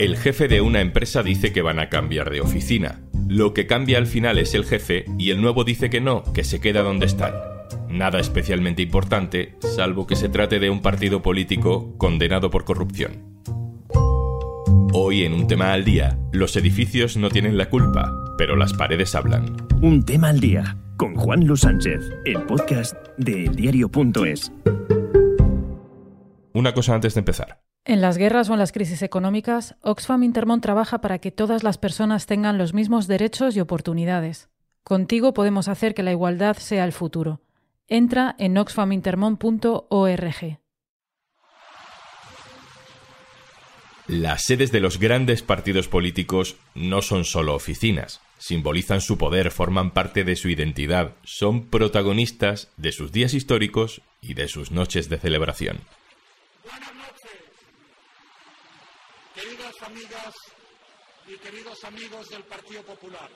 [0.00, 3.02] El jefe de una empresa dice que van a cambiar de oficina.
[3.28, 6.42] Lo que cambia al final es el jefe y el nuevo dice que no, que
[6.42, 7.34] se queda donde están.
[7.90, 13.42] Nada especialmente importante, salvo que se trate de un partido político condenado por corrupción.
[14.94, 19.14] Hoy en un tema al día, los edificios no tienen la culpa, pero las paredes
[19.14, 19.54] hablan.
[19.82, 24.50] Un tema al día, con Juan Luis Sánchez, el podcast de eldiario.es.
[26.54, 27.69] Una cosa antes de empezar.
[27.90, 31.76] En las guerras o en las crisis económicas, Oxfam Intermont trabaja para que todas las
[31.76, 34.48] personas tengan los mismos derechos y oportunidades.
[34.84, 37.40] Contigo podemos hacer que la igualdad sea el futuro.
[37.88, 40.60] Entra en oxfamintermont.org.
[44.06, 49.90] Las sedes de los grandes partidos políticos no son solo oficinas, simbolizan su poder, forman
[49.90, 55.18] parte de su identidad, son protagonistas de sus días históricos y de sus noches de
[55.18, 55.80] celebración.
[59.80, 60.34] Queridas amigas
[61.26, 63.28] y queridos amigos del Partido Popular.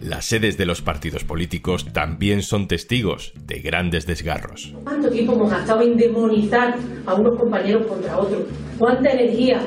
[0.00, 4.72] Las sedes de los partidos políticos también son testigos de grandes desgarros.
[4.84, 8.42] ¿Cuánto tiempo hemos gastado en demonizar a unos compañeros contra otros?
[8.78, 9.66] ¿Cuánta energía?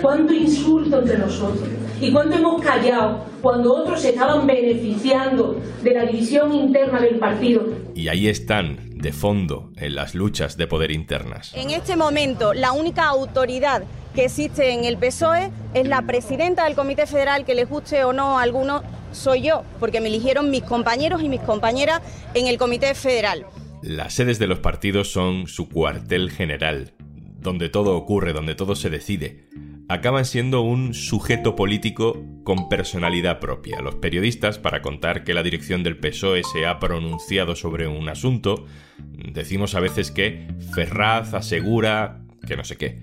[0.00, 1.68] ¿Cuánto insulto entre nosotros?
[2.00, 7.66] ¿Y cuánto hemos callado cuando otros se estaban beneficiando de la división interna del partido?
[7.94, 11.52] Y ahí están, de fondo, en las luchas de poder internas.
[11.54, 13.84] En este momento, la única autoridad
[14.14, 18.12] que existe en el PSOE es la presidenta del Comité Federal, que les guste o
[18.12, 22.00] no a algunos, soy yo, porque me eligieron mis compañeros y mis compañeras
[22.34, 23.46] en el Comité Federal.
[23.82, 26.94] Las sedes de los partidos son su cuartel general,
[27.38, 29.48] donde todo ocurre, donde todo se decide.
[29.88, 33.80] Acaban siendo un sujeto político con personalidad propia.
[33.80, 38.66] Los periodistas, para contar que la dirección del PSOE se ha pronunciado sobre un asunto,
[38.98, 43.02] decimos a veces que Ferraz asegura que no sé qué,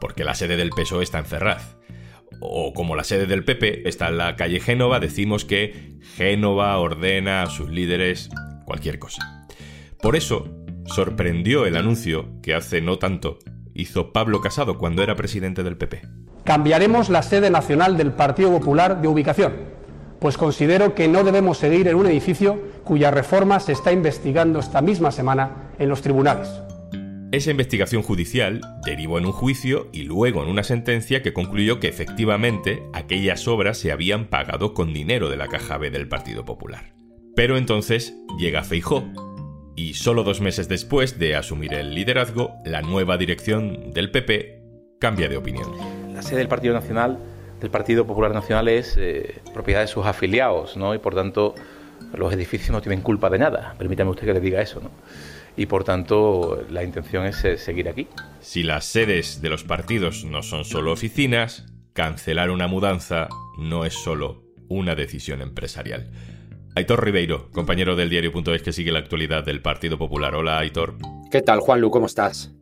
[0.00, 1.80] porque la sede del PSOE está en Ferraz
[2.40, 7.42] o como la sede del PP está en la calle Génova, decimos que Génova ordena
[7.42, 8.30] a sus líderes
[8.64, 9.46] cualquier cosa.
[10.02, 10.48] Por eso,
[10.86, 13.38] sorprendió el anuncio que hace no tanto
[13.74, 16.19] hizo Pablo Casado cuando era presidente del PP.
[16.50, 19.52] Cambiaremos la sede nacional del Partido Popular de ubicación,
[20.18, 24.82] pues considero que no debemos seguir en un edificio cuya reforma se está investigando esta
[24.82, 26.50] misma semana en los tribunales.
[27.30, 31.86] Esa investigación judicial derivó en un juicio y luego en una sentencia que concluyó que
[31.86, 36.94] efectivamente aquellas obras se habían pagado con dinero de la caja B del Partido Popular.
[37.36, 39.04] Pero entonces llega Feijó
[39.76, 44.64] y solo dos meses después de asumir el liderazgo, la nueva dirección del PP
[44.98, 45.70] cambia de opinión.
[46.20, 47.18] La sede del Partido Nacional,
[47.62, 50.94] del Partido Popular Nacional, es eh, propiedad de sus afiliados, ¿no?
[50.94, 51.54] Y por tanto,
[52.12, 53.74] los edificios no tienen culpa de nada.
[53.78, 54.90] Permítame usted que le diga eso, ¿no?
[55.56, 58.06] y por tanto la intención es eh, seguir aquí.
[58.40, 61.64] Si las sedes de los partidos no son solo oficinas,
[61.94, 66.10] cancelar una mudanza no es solo una decisión empresarial.
[66.76, 70.34] Aitor Ribeiro, compañero del diario.es que sigue la actualidad del Partido Popular.
[70.34, 70.96] Hola, Aitor.
[71.30, 71.90] ¿Qué tal, Juanlu?
[71.90, 72.52] ¿Cómo estás?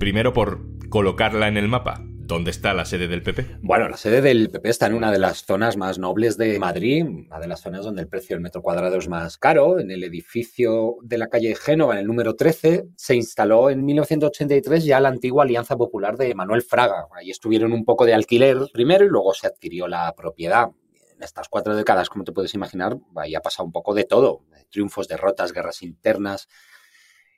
[0.00, 2.02] Primero por colocarla en el mapa.
[2.02, 3.58] ¿Dónde está la sede del PP?
[3.62, 7.04] Bueno, la sede del PP está en una de las zonas más nobles de Madrid,
[7.04, 9.80] una de las zonas donde el precio del metro cuadrado es más caro.
[9.80, 14.84] En el edificio de la calle Génova, en el número 13, se instaló en 1983
[14.84, 17.06] ya la antigua Alianza Popular de Manuel Fraga.
[17.16, 20.70] Ahí estuvieron un poco de alquiler primero y luego se adquirió la propiedad.
[21.16, 24.44] En estas cuatro décadas, como te puedes imaginar, ahí ha pasado un poco de todo.
[24.70, 26.48] Triunfos, derrotas, guerras internas,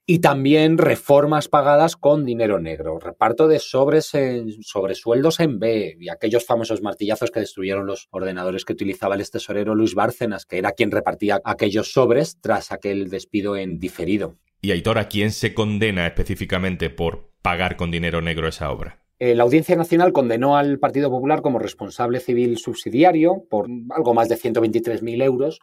[0.07, 6.09] y también reformas pagadas con dinero negro, reparto de sobres en, sobresueldos en B y
[6.09, 10.59] aquellos famosos martillazos que destruyeron los ordenadores que utilizaba el ex tesorero Luis Bárcenas, que
[10.59, 14.37] era quien repartía aquellos sobres tras aquel despido en diferido.
[14.61, 18.99] Y Aitor, ¿a quién se condena específicamente por pagar con dinero negro esa obra?
[19.19, 24.29] Eh, la Audiencia Nacional condenó al Partido Popular como responsable civil subsidiario por algo más
[24.29, 25.61] de 123.000 euros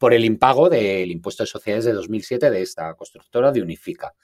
[0.00, 4.14] por el impago del impuesto de sociedades de 2007 de esta constructora de Unifica.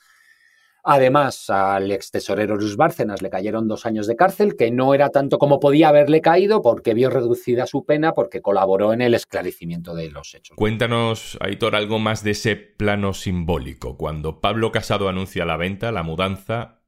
[0.83, 5.11] Además, al ex tesorero Luis Bárcenas le cayeron dos años de cárcel, que no era
[5.11, 9.95] tanto como podía haberle caído porque vio reducida su pena porque colaboró en el esclarecimiento
[9.95, 10.57] de los hechos.
[10.57, 13.99] Cuéntanos, Aitor, algo más de ese plano simbólico.
[13.99, 16.81] Cuando Pablo Casado anuncia la venta, la mudanza,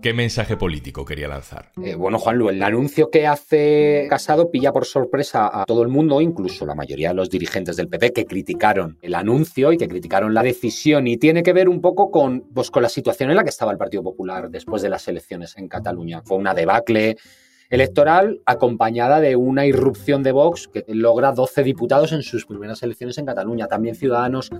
[0.00, 1.70] ¿Qué mensaje político quería lanzar?
[1.82, 6.20] Eh, bueno, Juanlu, el anuncio que hace Casado pilla por sorpresa a todo el mundo,
[6.20, 10.34] incluso la mayoría de los dirigentes del PP que criticaron el anuncio y que criticaron
[10.34, 13.44] la decisión y tiene que ver un poco con, pues, con la situación en la
[13.44, 16.22] que estaba el Partido Popular después de las elecciones en Cataluña.
[16.24, 17.16] Fue una debacle
[17.70, 23.16] electoral acompañada de una irrupción de Vox que logra 12 diputados en sus primeras elecciones
[23.18, 23.66] en Cataluña.
[23.66, 24.50] También Ciudadanos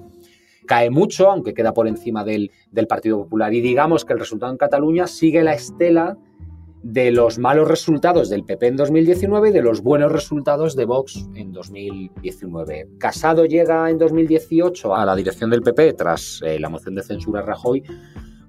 [0.67, 2.51] cae mucho, aunque queda por encima del,
[2.89, 3.53] Partido Popular.
[3.55, 6.19] Y digamos que el resultado en Cataluña sigue la estela
[6.83, 11.29] de los malos resultados del PP en 2019 y de los buenos resultados de Vox
[11.35, 12.89] en 2019.
[12.99, 17.43] Casado llega en 2018 a la dirección del PP tras eh, la moción de censura
[17.43, 17.85] Rajoy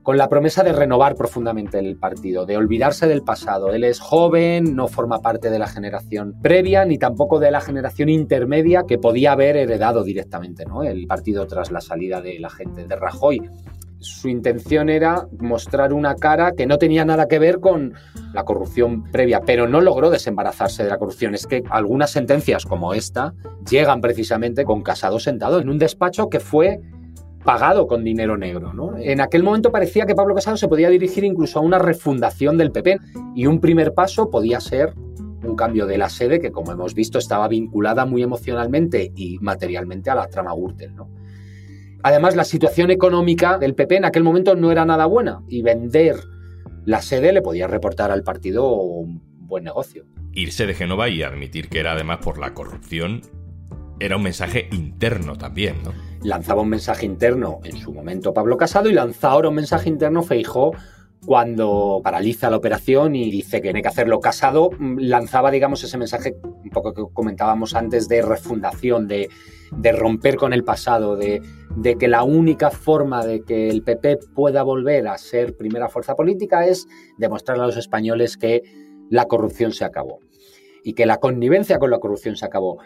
[0.03, 3.73] con la promesa de renovar profundamente el partido, de olvidarse del pasado.
[3.73, 8.09] Él es joven, no forma parte de la generación previa ni tampoco de la generación
[8.09, 10.83] intermedia que podía haber heredado directamente ¿no?
[10.83, 13.41] el partido tras la salida de la gente de Rajoy
[14.03, 17.93] su intención era mostrar una cara que no tenía nada que ver con
[18.33, 21.33] la corrupción previa, pero no logró desembarazarse de la corrupción.
[21.33, 23.33] Es que algunas sentencias como esta
[23.69, 26.81] llegan precisamente con Casado sentado en un despacho que fue
[27.43, 28.73] pagado con dinero negro.
[28.73, 28.97] ¿no?
[28.97, 32.71] En aquel momento parecía que Pablo Casado se podía dirigir incluso a una refundación del
[32.71, 32.99] PP
[33.35, 34.93] y un primer paso podía ser
[35.43, 40.09] un cambio de la sede que, como hemos visto, estaba vinculada muy emocionalmente y materialmente
[40.09, 40.93] a la trama Gürtel.
[42.01, 46.15] Además, la situación económica del PP en aquel momento no era nada buena y vender
[46.85, 50.05] la sede le podía reportar al partido un buen negocio.
[50.33, 53.21] Irse de Génova y admitir que era además por la corrupción
[53.99, 55.93] era un mensaje interno también, ¿no?
[56.23, 60.23] Lanzaba un mensaje interno en su momento Pablo Casado y lanza ahora un mensaje interno
[60.23, 60.71] Feijó
[61.25, 64.19] cuando paraliza la operación y dice que tiene que hacerlo.
[64.19, 69.29] Casado, mm, lanzaba, digamos, ese mensaje un poco que comentábamos antes de refundación, de,
[69.97, 71.41] romper con el pasado, de,
[71.75, 76.15] de, que la única forma de que el PP pueda volver a ser primera fuerza
[76.15, 76.87] política es
[77.17, 78.61] demostrarle a los españoles que
[79.09, 80.19] la corrupción se acabó
[80.83, 82.79] y que la connivencia con la corrupción se acabó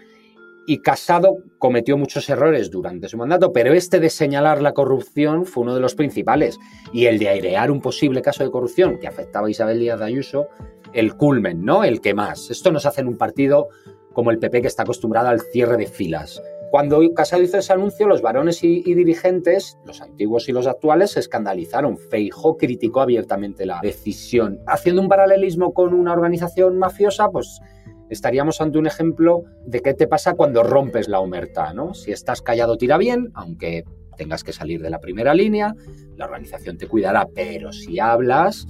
[0.70, 5.64] y Casado cometió muchos errores durante su mandato, pero este de señalar la corrupción fue
[5.64, 6.60] uno de los principales.
[6.92, 10.06] Y el de airear un posible caso de corrupción que afectaba a Isabel Díaz de
[10.06, 10.50] Ayuso,
[10.92, 11.86] el culmen, ¿no?
[11.86, 12.52] El que más.
[12.52, 13.70] Esto nos hace en un partido
[14.12, 16.42] como el PP que está acostumbrado al cierre de filas.
[16.70, 21.12] Cuando Casado hizo ese anuncio, los varones y, y, dirigentes, los antiguos y los actuales,
[21.12, 21.98] se escandalizaron.
[21.98, 24.60] Feijó criticó abiertamente la decisión.
[24.68, 27.62] Haciendo un paralelismo con una organización mafiosa, pues
[28.10, 31.94] estaríamos ante un ejemplo de qué te pasa cuando rompes la omerta, ¿no?
[31.94, 33.84] Si estás callado tira bien, aunque
[34.18, 35.76] tengas que salir de la primera línea,
[36.16, 38.68] la organización te cuidará, pero si hablas,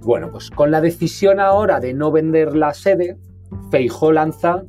[0.00, 3.16] bueno, pues con la decisión ahora de no vender la sede,
[3.70, 4.62] Feijó lanza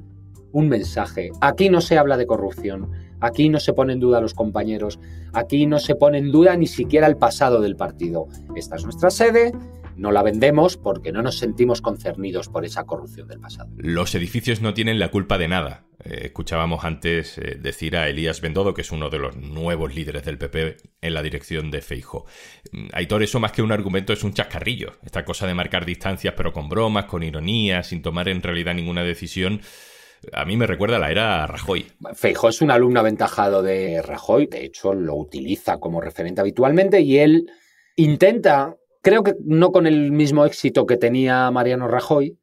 [0.51, 1.31] un mensaje.
[1.41, 4.99] Aquí no se habla de corrupción, aquí no se pone en duda los compañeros,
[5.33, 8.27] aquí no se pone en duda ni siquiera el pasado del partido.
[8.55, 9.51] Esta es nuestra sede,
[9.95, 13.69] no la vendemos porque no nos sentimos concernidos por esa corrupción del pasado.
[13.77, 15.86] Los edificios no tienen la culpa de nada.
[16.03, 20.25] Eh, escuchábamos antes eh, decir a Elías Bendodo, que es uno de los nuevos líderes
[20.25, 22.25] del PP en la dirección de Feijo.
[22.71, 24.94] Mm, Aitor, eso más que un argumento es un chascarrillo.
[25.03, 29.03] Esta cosa de marcar distancias pero con bromas, con ironía, sin tomar en realidad ninguna
[29.03, 29.62] decisión.
[30.33, 31.86] A mí me recuerda a la era Rajoy.
[32.13, 37.19] Feijo es un alumno aventajado de Rajoy, de hecho lo utiliza como referente habitualmente y
[37.19, 37.51] él
[37.95, 42.39] intenta Creo que no con el mismo éxito que tenía Mariano Rajoy,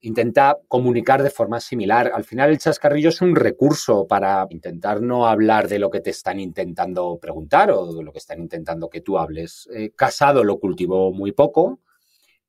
[0.00, 2.10] intenta comunicar de forma similar.
[2.14, 6.08] Al final el chascarrillo es un recurso para intentar no hablar de lo que te
[6.08, 9.68] están intentando preguntar o de lo que están intentando que tú hables.
[9.70, 11.80] Eh, Casado lo cultivó muy poco,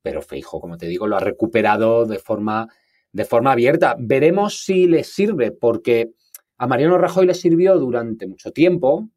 [0.00, 2.66] pero Feijo, como te digo, lo ha recuperado de forma,
[3.12, 3.94] de forma abierta.
[3.98, 6.12] Veremos si le sirve, porque
[6.56, 9.10] a Mariano Rajoy le sirvió durante mucho tiempo,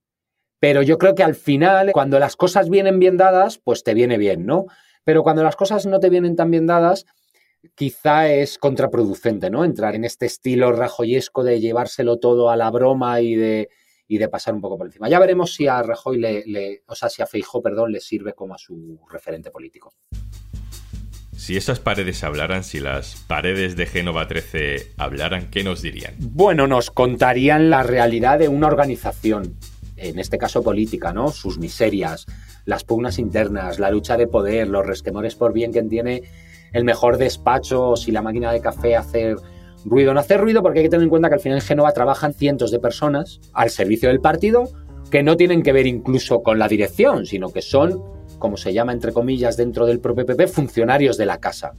[0.63, 4.18] pero yo creo que al final, cuando las cosas vienen bien dadas, pues te viene
[4.18, 4.67] bien, ¿no?
[5.03, 7.05] Pero cuando las cosas no te vienen tan bien dadas,
[7.75, 9.65] quizá es contraproducente, ¿no?
[9.65, 13.67] Entrar en este estilo rajoyesco de llevárselo todo a la broma y de,
[14.08, 15.10] y de pasar un poco por encima.
[15.10, 18.53] Ya veremos si a Rajoy le, o sea, si a Feijó, perdón, le sirve como
[18.53, 19.93] a su referente político.
[21.36, 26.15] Si esas paredes hablaran, si las paredes de Génova 13 hablaran, ¿qué nos dirían?
[26.20, 29.58] Bueno, nos contarían la realidad de una organización
[29.97, 31.29] en este caso política, ¿no?
[31.29, 32.25] Sus miserias,
[32.65, 36.23] las pugnas internas, la lucha de poder, los resquemores por bien que tiene
[36.71, 39.35] el mejor despacho, si la máquina de café hace
[39.85, 40.13] ruido.
[40.13, 42.33] No hace ruido porque hay que tener en cuenta que al final en Génova trabajan
[42.33, 44.69] cientos de personas al servicio del partido
[45.12, 48.01] que no tienen que ver incluso con la dirección, sino que son,
[48.39, 51.73] como se llama entre comillas dentro del propio PP, funcionarios de la casa.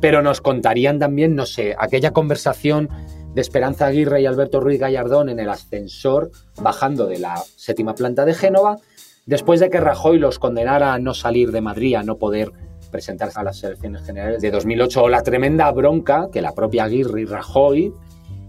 [0.00, 2.88] Pero nos contarían también, no sé, aquella conversación
[3.34, 8.24] de Esperanza Aguirre y Alberto Ruiz Gallardón en el ascensor bajando de la séptima planta
[8.24, 8.78] de Génova,
[9.26, 12.52] después de que Rajoy los condenara a no salir de Madrid, a no poder
[12.90, 17.22] presentarse a las elecciones generales de 2008, o la tremenda bronca que la propia Aguirre
[17.22, 17.92] y Rajoy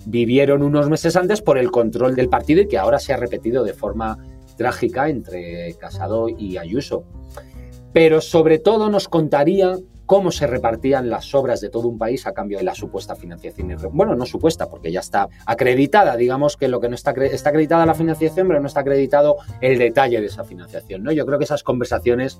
[0.05, 3.63] vivieron unos meses antes por el control del partido y que ahora se ha repetido
[3.63, 4.19] de forma
[4.55, 7.05] trágica entre Casado y Ayuso.
[7.91, 12.33] Pero sobre todo nos contaría cómo se repartían las obras de todo un país a
[12.33, 13.75] cambio de la supuesta financiación.
[13.91, 17.85] Bueno, no supuesta, porque ya está acreditada, digamos que lo que no está, está acreditada
[17.85, 21.03] la financiación, pero no está acreditado el detalle de esa financiación.
[21.03, 21.11] ¿no?
[21.11, 22.39] Yo creo que esas conversaciones,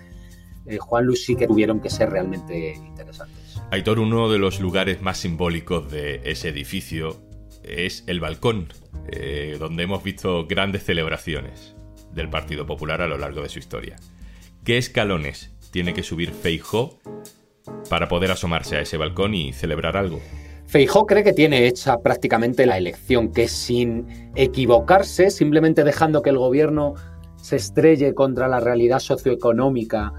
[0.65, 3.62] eh, Juan Luis, sí que tuvieron que ser realmente interesantes.
[3.72, 7.17] Aitor, uno de los lugares más simbólicos de ese edificio
[7.63, 8.67] es el balcón,
[9.07, 11.75] eh, donde hemos visto grandes celebraciones
[12.13, 13.95] del Partido Popular a lo largo de su historia.
[14.63, 17.00] ¿Qué escalones tiene que subir Feijó
[17.89, 20.19] para poder asomarse a ese balcón y celebrar algo?
[20.67, 26.38] Feijó cree que tiene hecha prácticamente la elección, que sin equivocarse, simplemente dejando que el
[26.38, 26.95] gobierno
[27.41, 30.13] se estrelle contra la realidad socioeconómica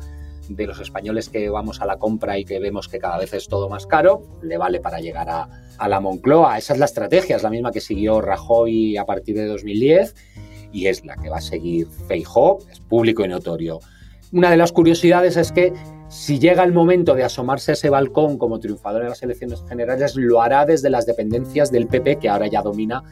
[0.48, 3.48] de los españoles que vamos a la compra y que vemos que cada vez es
[3.48, 5.48] todo más caro, le vale para llegar a,
[5.88, 6.56] la Moncloa.
[6.56, 10.14] Esa es la estrategia, es la misma que siguió Rajoy a partir de 2010
[10.72, 13.80] y es la que va a seguir Feijó, es público y notorio.
[14.32, 15.72] Una de las curiosidades es que
[16.08, 20.14] si llega el momento de asomarse a ese balcón como triunfador en las elecciones generales,
[20.16, 23.02] lo hará desde las dependencias del PP, que ahora ya domina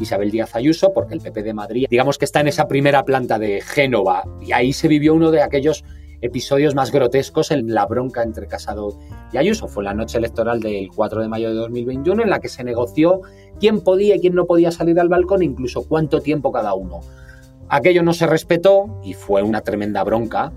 [0.00, 3.38] Isabel Díaz Ayuso, porque el PP de Madrid, digamos que está en esa primera planta
[3.38, 5.84] de Génova, y ahí se vivió uno de aquellos
[6.22, 8.98] episodios más grotescos en la bronca entre Casado
[9.32, 9.68] y Ayuso.
[9.68, 13.22] Fue la noche electoral del 4 de mayo de 2021 en la que se negoció
[13.58, 17.00] quién podía y quién no podía salir al balcón, incluso cuánto tiempo cada uno.
[17.68, 20.52] Aquello no se respetó y fue una tremenda bronca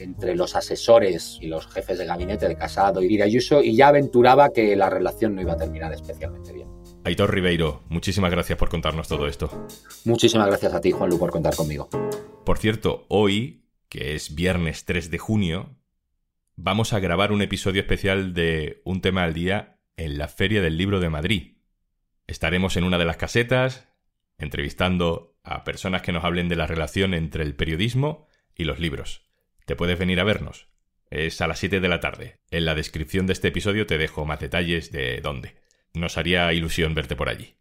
[0.00, 3.88] entre los asesores y los jefes de gabinete de Casado y de Ayuso y ya
[3.88, 6.68] aventuraba que la relación no iba a terminar especialmente bien.
[7.04, 9.66] Aitor Ribeiro, muchísimas gracias por contarnos todo esto.
[10.04, 11.88] Muchísimas gracias a ti, Juanlu, por contar conmigo.
[12.44, 15.76] Por cierto, hoy, que es viernes 3 de junio,
[16.56, 20.76] vamos a grabar un episodio especial de Un tema al día en la Feria del
[20.76, 21.56] Libro de Madrid.
[22.26, 23.88] Estaremos en una de las casetas,
[24.38, 29.29] entrevistando a personas que nos hablen de la relación entre el periodismo y los libros.
[29.66, 30.68] Te puedes venir a vernos.
[31.10, 32.38] Es a las 7 de la tarde.
[32.50, 35.56] En la descripción de este episodio te dejo más detalles de dónde.
[35.92, 37.56] Nos haría ilusión verte por allí.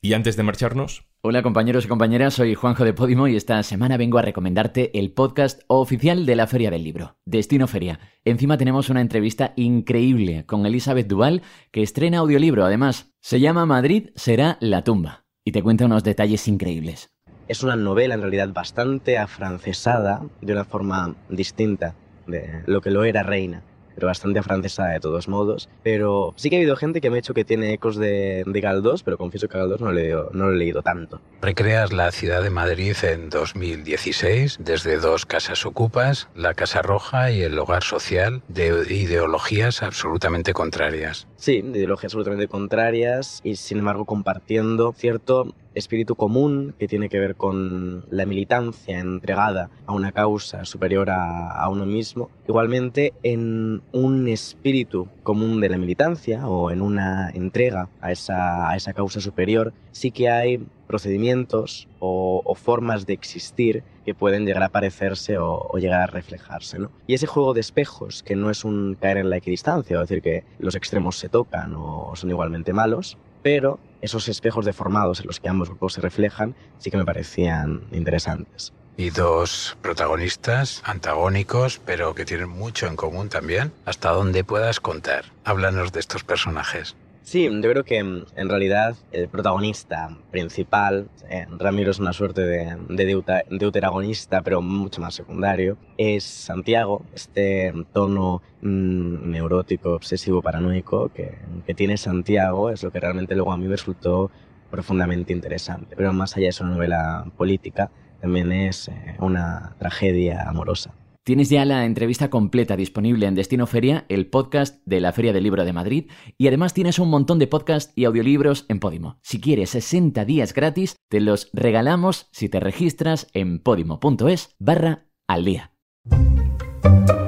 [0.00, 1.04] Y antes de marcharnos...
[1.20, 5.12] Hola compañeros y compañeras, soy Juanjo de Podimo y esta semana vengo a recomendarte el
[5.12, 8.00] podcast oficial de la Feria del Libro, Destino Feria.
[8.24, 13.14] Encima tenemos una entrevista increíble con Elizabeth Duval, que estrena audiolibro además.
[13.20, 17.11] Se llama Madrid será la tumba y te cuenta unos detalles increíbles.
[17.48, 21.94] Es una novela en realidad bastante afrancesada de una forma distinta
[22.26, 23.62] de lo que lo era Reina
[23.94, 25.68] pero bastante afrancesada de todos modos.
[25.82, 28.60] Pero sí que ha habido gente que me ha dicho que tiene ecos de, de
[28.60, 31.20] Galdós, pero confieso que Galdós no, le, no lo he leído tanto.
[31.40, 37.42] Recreas la ciudad de Madrid en 2016 desde dos casas ocupas, la Casa Roja y
[37.42, 41.26] el Hogar Social, de ideologías absolutamente contrarias.
[41.36, 47.18] Sí, de ideologías absolutamente contrarias y sin embargo compartiendo cierto espíritu común que tiene que
[47.18, 52.30] ver con la militancia entregada a una causa superior a, uno mismo.
[52.46, 58.76] Igualmente, en un espíritu común de la militancia o en una entrega a esa, a
[58.76, 64.62] esa causa superior, sí que hay procedimientos o, o, formas de existir que pueden llegar
[64.62, 66.78] a parecerse o, o llegar a reflejarse.
[66.78, 66.90] ¿no?
[67.06, 70.22] Y ese juego de espejos, que no es un caer en la equidistancia, es decir,
[70.22, 75.40] que los extremos se tocan o son igualmente malos, pero esos espejos deformados en los
[75.40, 78.72] que ambos grupos se reflejan sí que me parecían interesantes.
[78.96, 83.72] Y dos protagonistas antagónicos, pero que tienen mucho en común también.
[83.86, 85.24] ¿Hasta dónde puedas contar?
[85.44, 86.94] Háblanos de estos personajes.
[87.22, 92.76] Sí, yo creo que en realidad el protagonista principal, eh, Ramiro es una suerte de,
[92.88, 101.38] de deuteragonista, pero mucho más secundario, es Santiago, este tono mmm, neurótico, obsesivo, paranoico que,
[101.74, 104.30] tiene Santiago es lo que realmente luego a mí me resultó
[104.70, 105.94] profundamente interesante.
[105.96, 110.92] Pero más allá de una novela política, también es eh, una tragedia amorosa.
[111.24, 115.44] Tienes ya la entrevista completa disponible en Destino Feria, el podcast de la Feria del
[115.44, 119.20] Libro de Madrid, y además tienes un montón de podcasts y audiolibros en Podimo.
[119.22, 125.44] Si quieres 60 días gratis, te los regalamos si te registras en podimo.es barra al
[125.44, 125.72] día.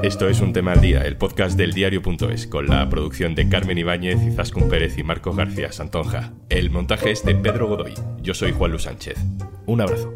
[0.02, 3.78] Esto es un tema al día, el podcast del diario.es, con la producción de Carmen
[3.78, 6.32] Ibáñez, Izaskun Pérez y Marcos García Santonja.
[6.48, 7.94] El montaje es de Pedro Godoy.
[8.20, 9.16] Yo soy Juan Luis Sánchez.
[9.66, 10.12] Un abrazo.